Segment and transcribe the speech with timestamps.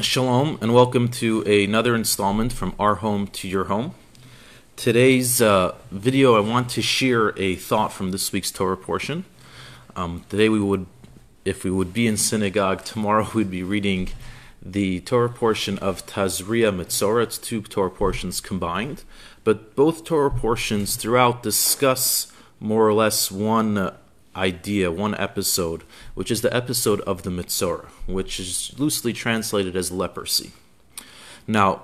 [0.00, 3.94] Shalom and welcome to another installment from our home to your home.
[4.74, 9.26] Today's uh, video, I want to share a thought from this week's Torah portion.
[9.94, 10.86] Um, today, we would,
[11.44, 14.08] if we would be in synagogue, tomorrow we'd be reading
[14.62, 17.24] the Torah portion of Tazria Metzora.
[17.24, 19.04] It's two Torah portions combined,
[19.44, 23.96] but both Torah portions throughout discuss more or less one uh,
[24.34, 29.92] idea, one episode, which is the episode of the Metzora, which is loosely translated as
[29.92, 30.52] leprosy.
[31.46, 31.82] Now,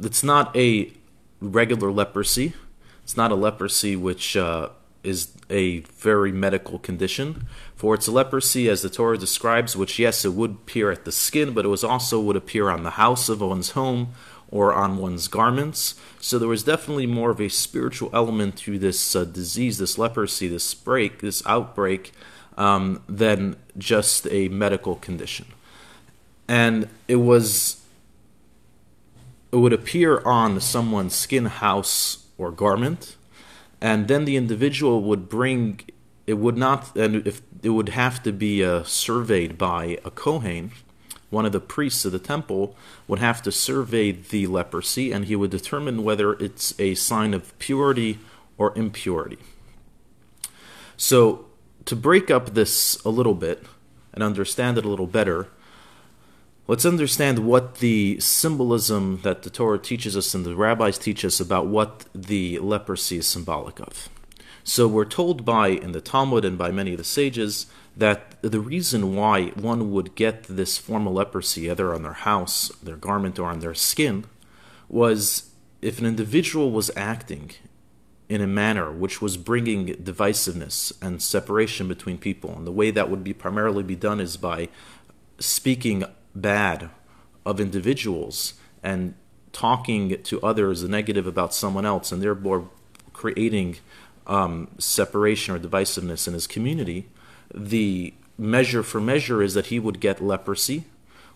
[0.00, 0.92] it's not a
[1.40, 2.54] regular leprosy.
[3.02, 4.70] It's not a leprosy which uh,
[5.02, 7.46] is a very medical condition.
[7.74, 11.52] For it's leprosy, as the Torah describes, which yes, it would appear at the skin,
[11.52, 14.14] but it was also would appear on the house of one's home
[14.50, 15.94] or on one's garments.
[16.20, 20.48] So there was definitely more of a spiritual element to this uh, disease, this leprosy,
[20.48, 22.12] this break, this outbreak,
[22.56, 25.46] um, than just a medical condition.
[26.48, 27.76] And it was
[29.52, 33.16] it would appear on someone's skin, house, or garment,
[33.80, 35.80] and then the individual would bring
[36.26, 40.70] it would not and if it would have to be uh, surveyed by a kohen
[41.30, 45.36] one of the priests of the temple would have to survey the leprosy and he
[45.36, 48.18] would determine whether it's a sign of purity
[48.58, 49.38] or impurity.
[50.96, 51.46] So,
[51.86, 53.64] to break up this a little bit
[54.12, 55.48] and understand it a little better,
[56.66, 61.40] let's understand what the symbolism that the Torah teaches us and the rabbis teach us
[61.40, 64.10] about what the leprosy is symbolic of.
[64.62, 67.66] So, we're told by, in the Talmud and by many of the sages,
[68.00, 72.70] that the reason why one would get this form of leprosy, either on their house,
[72.82, 74.24] their garment, or on their skin,
[74.88, 75.50] was
[75.82, 77.50] if an individual was acting
[78.30, 82.56] in a manner which was bringing divisiveness and separation between people.
[82.56, 84.70] And the way that would be primarily be done is by
[85.38, 86.04] speaking
[86.34, 86.88] bad
[87.44, 89.14] of individuals and
[89.52, 92.70] talking to others negative about someone else and therefore
[93.12, 93.76] creating
[94.26, 97.08] um, separation or divisiveness in his community
[97.54, 100.84] the measure for measure is that he would get leprosy,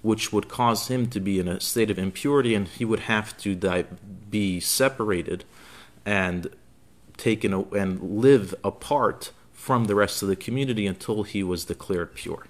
[0.03, 3.37] which would cause him to be in a state of impurity, and he would have
[3.39, 3.85] to die,
[4.31, 5.45] be separated
[6.05, 6.49] and
[7.17, 12.47] taken and live apart from the rest of the community until he was declared pure.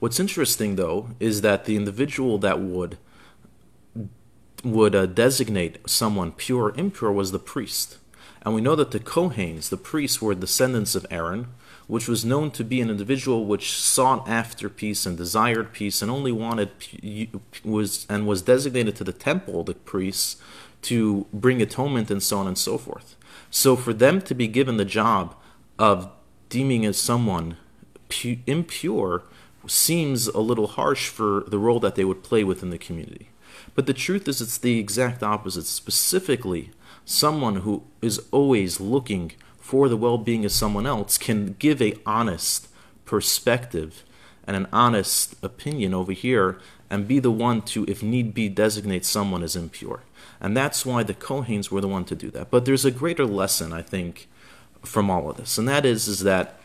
[0.00, 2.98] What's interesting, though, is that the individual that would
[4.64, 7.98] would uh, designate someone pure or impure was the priest.
[8.44, 11.48] And we know that the Kohanes, the priests, were descendants of Aaron,
[11.86, 16.10] which was known to be an individual which sought after peace and desired peace and
[16.10, 16.70] only wanted
[17.64, 20.36] was and was designated to the temple the priests
[20.82, 23.16] to bring atonement and so on and so forth.
[23.50, 25.36] So for them to be given the job
[25.78, 26.10] of
[26.48, 27.56] deeming as someone
[28.08, 29.22] pu- impure
[29.66, 33.28] seems a little harsh for the role that they would play within the community.
[33.74, 35.66] But the truth is it's the exact opposite.
[35.66, 36.70] Specifically
[37.04, 42.68] someone who is always looking for the well-being of someone else can give a honest
[43.04, 44.04] perspective
[44.46, 46.58] and an honest opinion over here
[46.90, 50.02] and be the one to if need be designate someone as impure.
[50.40, 52.50] And that's why the Kohanes were the one to do that.
[52.50, 54.28] But there's a greater lesson i think
[54.82, 55.58] from all of this.
[55.58, 56.58] And that is is that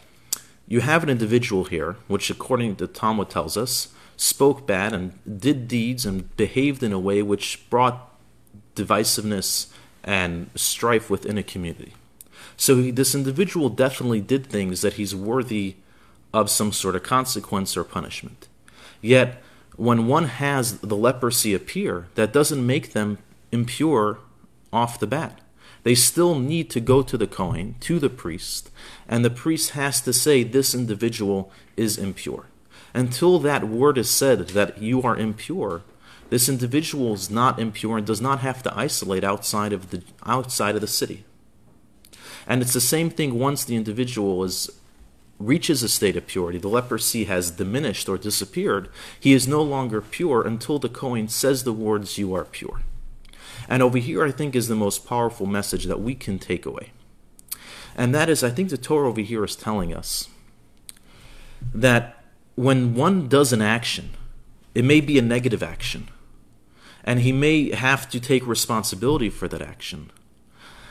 [0.67, 5.67] you have an individual here which according to talmud tells us spoke bad and did
[5.67, 8.11] deeds and behaved in a way which brought
[8.75, 9.67] divisiveness
[10.03, 11.93] and strife within a community
[12.57, 15.75] so he, this individual definitely did things that he's worthy
[16.33, 18.47] of some sort of consequence or punishment.
[18.99, 19.41] Yet,
[19.75, 23.19] when one has the leprosy appear, that doesn't make them
[23.51, 24.17] impure
[24.73, 25.39] off the bat.
[25.83, 28.71] They still need to go to the Kohen, to the priest,
[29.07, 32.47] and the priest has to say this individual is impure.
[32.93, 35.83] Until that word is said that you are impure,
[36.29, 40.75] this individual is not impure and does not have to isolate outside of the outside
[40.75, 41.23] of the city.
[42.45, 44.69] And it's the same thing once the individual is
[45.39, 48.89] reaches a state of purity, the leprosy has diminished or disappeared,
[49.19, 52.81] he is no longer pure until the Kohen says the words, You are pure.
[53.69, 56.91] And over here, I think, is the most powerful message that we can take away.
[57.95, 60.29] And that is, I think the Torah over here is telling us
[61.73, 62.23] that
[62.55, 64.11] when one does an action,
[64.73, 66.07] it may be a negative action,
[67.07, 70.11] and he may have to take responsibility for that action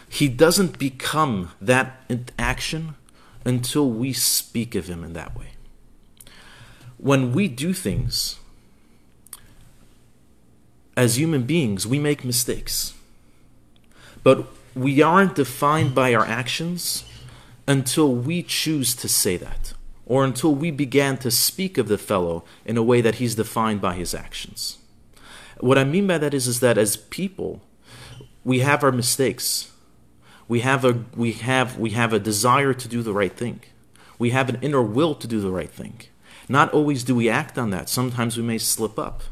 [0.08, 2.00] he doesn't become that
[2.38, 2.94] action
[3.44, 5.50] until we speak of him in that way.
[6.98, 8.38] When we do things,
[10.96, 12.94] as human beings, we make mistakes.
[14.22, 17.04] But we aren't defined by our actions
[17.68, 19.74] until we choose to say that.
[20.08, 23.80] or until we began to speak of the fellow in a way that he's defined
[23.80, 24.78] by his actions.
[25.60, 27.62] What I mean by that is, is that as people,
[28.44, 29.72] we have our mistakes.
[30.48, 33.60] We have a we have we have a desire to do the right thing.
[34.18, 36.00] We have an inner will to do the right thing.
[36.48, 37.88] Not always do we act on that.
[37.88, 39.22] Sometimes we may slip up.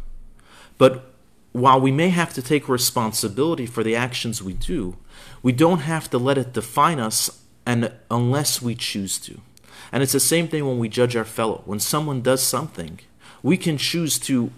[0.79, 1.13] But
[1.53, 4.97] while we may have to take responsibility for the actions we do,
[5.43, 9.41] we don't have to let it define us and unless we choose to.
[9.93, 11.63] And it's the same thing when we judge our fellow.
[11.65, 12.99] When someone does something,
[13.43, 14.51] we can choose to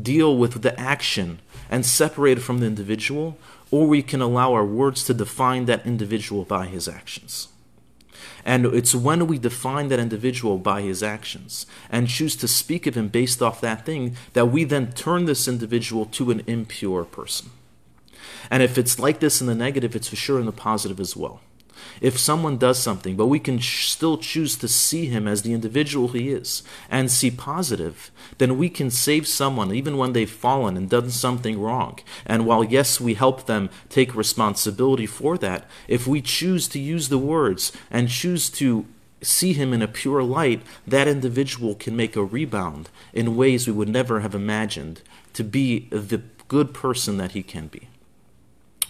[0.00, 1.40] deal with the action
[1.70, 3.38] and separate it from the individual,
[3.70, 7.48] or we can allow our words to define that individual by his actions.
[8.44, 12.96] And it's when we define that individual by his actions and choose to speak of
[12.96, 17.50] him based off that thing that we then turn this individual to an impure person.
[18.50, 21.16] And if it's like this in the negative, it's for sure in the positive as
[21.16, 21.40] well.
[22.00, 25.52] If someone does something, but we can sh- still choose to see him as the
[25.52, 30.76] individual he is and see positive, then we can save someone even when they've fallen
[30.76, 31.98] and done something wrong.
[32.26, 37.08] And while, yes, we help them take responsibility for that, if we choose to use
[37.08, 38.86] the words and choose to
[39.22, 43.72] see him in a pure light, that individual can make a rebound in ways we
[43.72, 45.00] would never have imagined
[45.32, 47.88] to be the good person that he can be.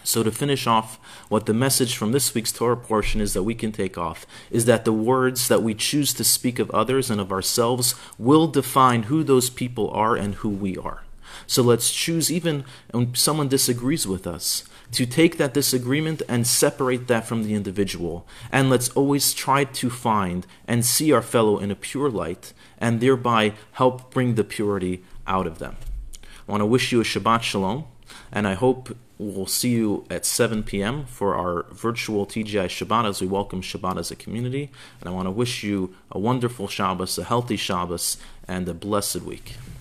[0.03, 3.55] So, to finish off, what the message from this week's Torah portion is that we
[3.55, 7.21] can take off is that the words that we choose to speak of others and
[7.21, 11.03] of ourselves will define who those people are and who we are.
[11.47, 17.07] So, let's choose, even when someone disagrees with us, to take that disagreement and separate
[17.07, 18.27] that from the individual.
[18.51, 22.99] And let's always try to find and see our fellow in a pure light and
[22.99, 25.77] thereby help bring the purity out of them.
[26.47, 27.85] I want to wish you a Shabbat Shalom,
[28.31, 31.05] and I hope We'll see you at 7 p.m.
[31.05, 34.69] for our virtual TGI Shabbat as we welcome Shabbat as a community.
[34.99, 38.17] And I want to wish you a wonderful Shabbos, a healthy Shabbos,
[38.49, 39.53] and a blessed week.